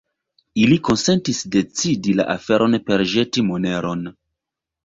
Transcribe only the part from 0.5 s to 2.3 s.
Ili konsentis decidi la